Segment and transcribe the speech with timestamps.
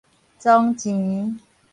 [0.39, 1.37] 傱錢